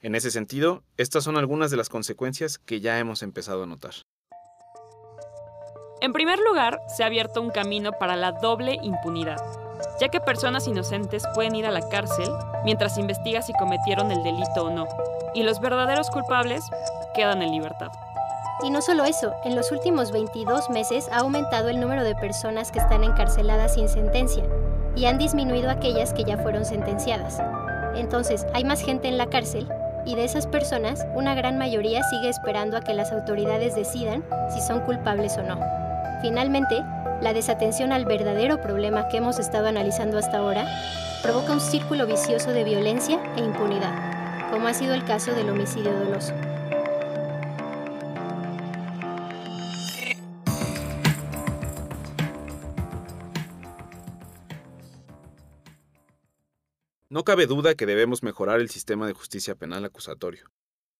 En 0.00 0.14
ese 0.14 0.30
sentido, 0.30 0.82
estas 0.96 1.24
son 1.24 1.36
algunas 1.36 1.70
de 1.70 1.76
las 1.76 1.88
consecuencias 1.88 2.58
que 2.58 2.80
ya 2.80 2.98
hemos 2.98 3.22
empezado 3.22 3.62
a 3.62 3.66
notar. 3.66 3.94
En 6.00 6.12
primer 6.12 6.38
lugar, 6.38 6.80
se 6.94 7.02
ha 7.02 7.06
abierto 7.06 7.40
un 7.40 7.50
camino 7.50 7.92
para 7.92 8.16
la 8.16 8.32
doble 8.32 8.78
impunidad, 8.82 9.38
ya 9.98 10.08
que 10.08 10.20
personas 10.20 10.68
inocentes 10.68 11.24
pueden 11.34 11.54
ir 11.54 11.64
a 11.64 11.70
la 11.70 11.88
cárcel 11.88 12.28
mientras 12.64 12.98
investiga 12.98 13.40
si 13.40 13.54
cometieron 13.54 14.10
el 14.10 14.22
delito 14.22 14.64
o 14.64 14.70
no, 14.70 14.86
y 15.34 15.42
los 15.42 15.60
verdaderos 15.60 16.10
culpables 16.10 16.62
quedan 17.14 17.40
en 17.40 17.52
libertad. 17.52 17.88
Y 18.62 18.70
no 18.70 18.80
solo 18.80 19.04
eso, 19.04 19.32
en 19.44 19.56
los 19.56 19.72
últimos 19.72 20.12
22 20.12 20.70
meses 20.70 21.08
ha 21.10 21.18
aumentado 21.18 21.68
el 21.68 21.80
número 21.80 22.04
de 22.04 22.14
personas 22.14 22.70
que 22.70 22.78
están 22.78 23.04
encarceladas 23.04 23.74
sin 23.74 23.88
sentencia 23.88 24.44
y 24.94 25.06
han 25.06 25.18
disminuido 25.18 25.70
aquellas 25.70 26.12
que 26.12 26.24
ya 26.24 26.38
fueron 26.38 26.64
sentenciadas. 26.64 27.38
Entonces, 27.96 28.46
hay 28.54 28.64
más 28.64 28.80
gente 28.80 29.08
en 29.08 29.18
la 29.18 29.26
cárcel 29.26 29.68
y 30.06 30.14
de 30.14 30.24
esas 30.24 30.46
personas, 30.46 31.06
una 31.14 31.34
gran 31.34 31.58
mayoría 31.58 32.02
sigue 32.04 32.28
esperando 32.28 32.76
a 32.76 32.82
que 32.82 32.94
las 32.94 33.10
autoridades 33.12 33.74
decidan 33.74 34.24
si 34.52 34.60
son 34.60 34.80
culpables 34.80 35.36
o 35.38 35.42
no. 35.42 35.58
Finalmente, 36.22 36.82
la 37.20 37.32
desatención 37.32 37.92
al 37.92 38.04
verdadero 38.04 38.60
problema 38.60 39.08
que 39.08 39.16
hemos 39.16 39.38
estado 39.38 39.68
analizando 39.68 40.18
hasta 40.18 40.38
ahora 40.38 40.66
provoca 41.22 41.52
un 41.52 41.60
círculo 41.60 42.06
vicioso 42.06 42.52
de 42.52 42.64
violencia 42.64 43.18
e 43.36 43.40
impunidad 43.40 44.14
como 44.54 44.68
ha 44.68 44.74
sido 44.74 44.94
el 44.94 45.04
caso 45.04 45.34
del 45.34 45.50
homicidio 45.50 45.92
doloso. 45.98 46.32
No 57.14 57.22
cabe 57.22 57.46
duda 57.46 57.76
que 57.76 57.86
debemos 57.86 58.24
mejorar 58.24 58.58
el 58.58 58.68
sistema 58.70 59.06
de 59.06 59.12
justicia 59.12 59.54
penal 59.54 59.84
acusatorio, 59.84 60.50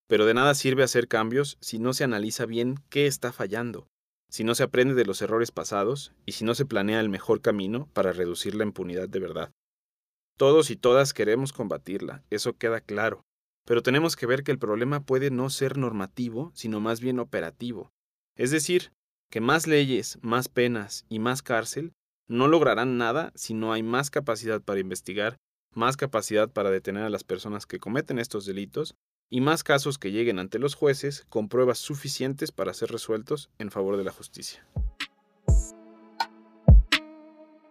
pero 0.07 0.27
de 0.27 0.35
nada 0.35 0.55
sirve 0.55 0.85
hacer 0.85 1.09
cambios 1.09 1.59
si 1.61 1.81
no 1.81 1.93
se 1.93 2.05
analiza 2.05 2.47
bien 2.47 2.77
qué 2.89 3.09
está 3.09 3.33
fallando, 3.33 3.89
si 4.31 4.45
no 4.45 4.55
se 4.55 4.63
aprende 4.63 4.95
de 4.95 5.07
los 5.07 5.23
errores 5.23 5.51
pasados 5.51 6.13
y 6.25 6.31
si 6.31 6.45
no 6.45 6.55
se 6.55 6.67
planea 6.67 7.01
el 7.01 7.09
mejor 7.09 7.41
camino 7.41 7.89
para 7.95 8.13
reducir 8.13 8.55
la 8.55 8.63
impunidad 8.63 9.09
de 9.09 9.19
verdad. 9.19 9.51
Todos 10.39 10.71
y 10.71 10.77
todas 10.77 11.15
queremos 11.15 11.53
combatirla, 11.53 12.23
eso 12.31 12.57
queda 12.57 12.81
claro, 12.81 13.25
pero 13.67 13.83
tenemos 13.83 14.15
que 14.15 14.27
ver 14.27 14.45
que 14.45 14.53
el 14.53 14.61
problema 14.61 15.05
puede 15.05 15.33
no 15.33 15.51
ser 15.51 15.77
normativo, 15.79 16.53
sino 16.55 16.79
más 16.79 17.01
bien 17.01 17.19
operativo. 17.19 17.91
Es 18.37 18.53
decir, 18.53 18.93
que 19.33 19.41
más 19.41 19.67
leyes, 19.67 20.21
más 20.23 20.49
penas 20.49 21.07
y 21.09 21.19
más 21.19 21.43
cárcel 21.43 21.93
no 22.29 22.47
lograrán 22.47 22.99
nada 22.99 23.33
si 23.35 23.53
no 23.53 23.73
hay 23.73 23.83
más 23.83 24.11
capacidad 24.11 24.63
para 24.63 24.79
investigar, 24.79 25.39
más 25.77 25.97
capacidad 25.97 26.51
para 26.51 26.71
detener 26.71 27.05
a 27.05 27.11
las 27.11 27.25
personas 27.25 27.67
que 27.67 27.79
cometen 27.79 28.19
estos 28.19 28.47
delitos 28.47 28.95
y 29.31 29.41
más 29.41 29.65
casos 29.65 29.99
que 29.99 30.13
lleguen 30.13 30.39
ante 30.39 30.59
los 30.59 30.75
jueces 30.75 31.27
con 31.29 31.49
pruebas 31.49 31.79
suficientes 31.79 32.53
para 32.53 32.75
ser 32.75 32.91
resueltos 32.91 33.51
en 33.59 33.71
favor 33.71 33.97
de 33.97 34.05
la 34.05 34.13
justicia. 34.13 34.67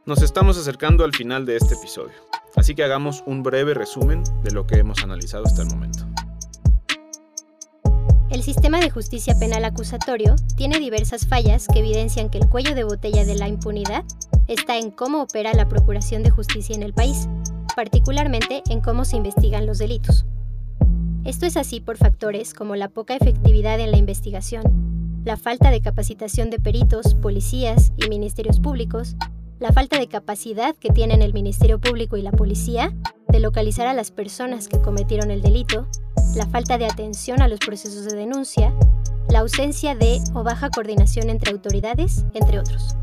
Nos 0.05 0.21
estamos 0.21 0.57
acercando 0.57 1.05
al 1.05 1.15
final 1.15 1.45
de 1.45 1.55
este 1.55 1.75
episodio. 1.75 2.15
Así 2.55 2.75
que 2.75 2.83
hagamos 2.83 3.23
un 3.25 3.41
breve 3.41 3.73
resumen 3.73 4.23
de 4.43 4.51
lo 4.51 4.67
que 4.67 4.75
hemos 4.75 5.01
analizado 5.01 5.45
hasta 5.45 5.61
el 5.61 5.69
momento. 5.69 6.05
El 8.29 8.43
sistema 8.43 8.79
de 8.79 8.89
justicia 8.89 9.37
penal 9.37 9.63
acusatorio 9.63 10.35
tiene 10.57 10.79
diversas 10.79 11.27
fallas 11.27 11.67
que 11.67 11.79
evidencian 11.79 12.29
que 12.29 12.39
el 12.39 12.49
cuello 12.49 12.75
de 12.75 12.83
botella 12.83 13.25
de 13.25 13.35
la 13.35 13.47
impunidad 13.47 14.03
está 14.47 14.77
en 14.77 14.91
cómo 14.91 15.21
opera 15.21 15.53
la 15.53 15.69
Procuración 15.69 16.23
de 16.23 16.31
Justicia 16.31 16.75
en 16.75 16.83
el 16.83 16.93
país, 16.93 17.29
particularmente 17.75 18.63
en 18.69 18.81
cómo 18.81 19.05
se 19.05 19.17
investigan 19.17 19.65
los 19.65 19.77
delitos. 19.77 20.25
Esto 21.25 21.45
es 21.45 21.55
así 21.55 21.79
por 21.79 21.97
factores 21.97 22.53
como 22.53 22.75
la 22.75 22.89
poca 22.89 23.15
efectividad 23.15 23.79
en 23.79 23.91
la 23.91 23.97
investigación, 23.97 25.21
la 25.23 25.37
falta 25.37 25.71
de 25.71 25.81
capacitación 25.81 26.49
de 26.49 26.59
peritos, 26.59 27.15
policías 27.15 27.93
y 27.95 28.09
ministerios 28.09 28.59
públicos, 28.59 29.15
la 29.59 29.71
falta 29.71 29.97
de 29.97 30.07
capacidad 30.07 30.75
que 30.75 30.89
tienen 30.89 31.21
el 31.21 31.33
Ministerio 31.33 31.79
Público 31.79 32.17
y 32.17 32.21
la 32.21 32.31
policía 32.31 32.93
de 33.29 33.39
localizar 33.39 33.87
a 33.87 33.93
las 33.93 34.11
personas 34.11 34.67
que 34.67 34.81
cometieron 34.81 35.31
el 35.31 35.41
delito, 35.41 35.87
la 36.35 36.45
falta 36.47 36.77
de 36.77 36.85
atención 36.85 37.41
a 37.41 37.47
los 37.47 37.59
procesos 37.59 38.03
de 38.03 38.17
denuncia, 38.17 38.73
la 39.29 39.39
ausencia 39.39 39.95
de 39.95 40.19
o 40.33 40.43
baja 40.43 40.69
coordinación 40.69 41.29
entre 41.29 41.51
autoridades, 41.51 42.25
entre 42.33 42.59
otros. 42.59 42.97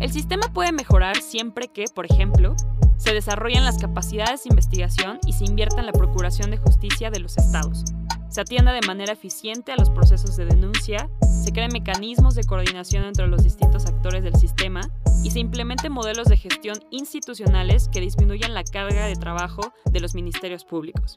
El 0.00 0.12
sistema 0.12 0.52
puede 0.52 0.72
mejorar 0.72 1.16
siempre 1.22 1.68
que, 1.68 1.86
por 1.92 2.04
ejemplo, 2.04 2.54
se 2.98 3.14
desarrollen 3.14 3.64
las 3.64 3.78
capacidades 3.78 4.44
de 4.44 4.50
investigación 4.50 5.18
y 5.26 5.32
se 5.32 5.46
invierta 5.46 5.80
en 5.80 5.86
la 5.86 5.92
procuración 5.92 6.50
de 6.50 6.58
justicia 6.58 7.10
de 7.10 7.20
los 7.20 7.38
estados, 7.38 7.84
se 8.28 8.42
atienda 8.42 8.72
de 8.72 8.86
manera 8.86 9.14
eficiente 9.14 9.72
a 9.72 9.76
los 9.76 9.88
procesos 9.88 10.36
de 10.36 10.44
denuncia, 10.44 11.08
se 11.20 11.50
creen 11.50 11.72
mecanismos 11.72 12.34
de 12.34 12.44
coordinación 12.44 13.04
entre 13.04 13.26
los 13.26 13.42
distintos 13.42 13.86
actores 13.86 14.22
del 14.22 14.36
sistema 14.36 14.82
y 15.24 15.30
se 15.30 15.40
implementen 15.40 15.92
modelos 15.92 16.28
de 16.28 16.36
gestión 16.36 16.78
institucionales 16.90 17.88
que 17.88 18.00
disminuyan 18.00 18.52
la 18.52 18.64
carga 18.64 19.06
de 19.06 19.16
trabajo 19.16 19.72
de 19.90 20.00
los 20.00 20.14
ministerios 20.14 20.64
públicos. 20.64 21.16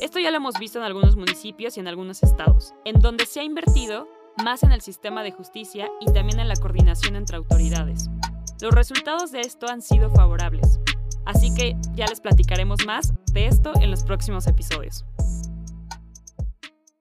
Esto 0.00 0.18
ya 0.18 0.30
lo 0.30 0.36
hemos 0.36 0.58
visto 0.58 0.78
en 0.78 0.84
algunos 0.84 1.16
municipios 1.16 1.76
y 1.76 1.80
en 1.80 1.88
algunos 1.88 2.22
estados, 2.22 2.74
en 2.84 3.00
donde 3.00 3.24
se 3.24 3.40
ha 3.40 3.44
invertido 3.44 4.06
más 4.44 4.64
en 4.64 4.72
el 4.72 4.82
sistema 4.82 5.22
de 5.22 5.32
justicia 5.32 5.88
y 6.00 6.12
también 6.12 6.40
en 6.40 6.48
la 6.48 6.56
coordinación 6.56 7.16
entre 7.16 7.36
autoridades. 7.36 8.10
Los 8.60 8.72
resultados 8.72 9.32
de 9.32 9.40
esto 9.40 9.66
han 9.68 9.82
sido 9.82 10.10
favorables, 10.10 10.78
así 11.24 11.54
que 11.54 11.76
ya 11.94 12.06
les 12.06 12.20
platicaremos 12.20 12.86
más 12.86 13.14
de 13.32 13.46
esto 13.46 13.72
en 13.80 13.90
los 13.90 14.04
próximos 14.04 14.46
episodios. 14.46 15.04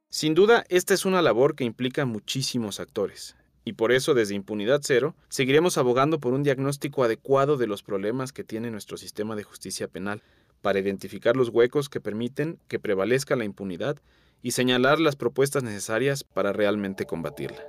Sin 0.10 0.36
duda, 0.36 0.64
esta 0.70 0.94
es 0.94 1.06
una 1.06 1.22
labor 1.22 1.56
que 1.56 1.64
implica 1.64 2.06
muchísimos 2.06 2.80
actores, 2.80 3.36
y 3.66 3.74
por 3.74 3.92
eso 3.92 4.14
desde 4.14 4.36
Impunidad 4.36 4.82
Cero 4.84 5.16
seguiremos 5.30 5.78
abogando 5.78 6.20
por 6.20 6.34
un 6.34 6.44
diagnóstico 6.44 7.04
adecuado 7.04 7.58
de 7.58 7.68
los 7.68 7.82
problemas 7.82 8.32
que 8.32 8.44
tiene 8.44 8.70
nuestro 8.72 8.98
sistema 8.98 9.36
de 9.36 9.44
justicia 9.44 9.88
penal, 9.88 10.22
para 10.62 10.80
identificar 10.80 11.36
los 11.36 11.50
huecos 11.50 11.90
que 11.90 12.00
permiten 12.00 12.58
que 12.68 12.80
prevalezca 12.80 13.36
la 13.36 13.44
impunidad 13.44 13.98
y 14.42 14.52
señalar 14.52 15.00
las 15.00 15.16
propuestas 15.16 15.62
necesarias 15.62 16.24
para 16.24 16.54
realmente 16.54 17.06
combatirla. 17.06 17.64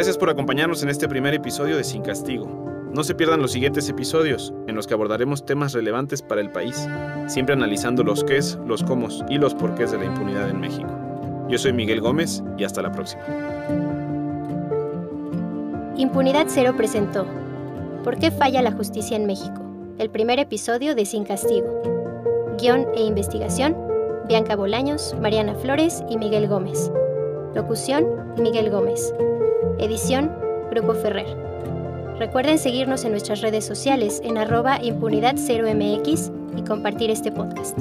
Gracias 0.00 0.16
por 0.16 0.30
acompañarnos 0.30 0.82
en 0.82 0.88
este 0.88 1.06
primer 1.08 1.34
episodio 1.34 1.76
de 1.76 1.84
Sin 1.84 2.00
Castigo. 2.00 2.46
No 2.90 3.04
se 3.04 3.14
pierdan 3.14 3.42
los 3.42 3.52
siguientes 3.52 3.86
episodios, 3.90 4.54
en 4.66 4.74
los 4.74 4.86
que 4.86 4.94
abordaremos 4.94 5.44
temas 5.44 5.74
relevantes 5.74 6.22
para 6.22 6.40
el 6.40 6.48
país, 6.48 6.88
siempre 7.26 7.52
analizando 7.52 8.02
los 8.02 8.24
qués, 8.24 8.58
los 8.66 8.82
cómo 8.82 9.08
y 9.28 9.36
los 9.36 9.54
porqués 9.54 9.90
de 9.90 9.98
la 9.98 10.06
impunidad 10.06 10.48
en 10.48 10.58
México. 10.58 10.88
Yo 11.50 11.58
soy 11.58 11.74
Miguel 11.74 12.00
Gómez 12.00 12.42
y 12.56 12.64
hasta 12.64 12.80
la 12.80 12.90
próxima. 12.92 13.22
Impunidad 15.98 16.46
Cero 16.48 16.72
presentó 16.78 17.26
¿Por 18.02 18.16
qué 18.16 18.30
falla 18.30 18.62
la 18.62 18.72
justicia 18.72 19.18
en 19.18 19.26
México? 19.26 19.60
El 19.98 20.08
primer 20.08 20.38
episodio 20.38 20.94
de 20.94 21.04
Sin 21.04 21.24
Castigo. 21.24 21.82
Guión 22.58 22.86
e 22.94 23.02
investigación, 23.02 23.76
Bianca 24.28 24.56
Bolaños, 24.56 25.14
Mariana 25.20 25.56
Flores 25.56 26.02
y 26.08 26.16
Miguel 26.16 26.48
Gómez. 26.48 26.90
Locución, 27.54 28.06
Miguel 28.38 28.70
Gómez. 28.70 29.12
Edición, 29.80 30.30
Grupo 30.70 30.94
Ferrer. 30.94 31.26
Recuerden 32.18 32.58
seguirnos 32.58 33.04
en 33.04 33.12
nuestras 33.12 33.40
redes 33.40 33.64
sociales 33.64 34.20
en 34.22 34.36
arroba 34.36 34.78
impunidad 34.82 35.36
0 35.36 35.66
mx 35.74 36.30
y 36.56 36.62
compartir 36.62 37.10
este 37.10 37.32
podcast. 37.32 37.78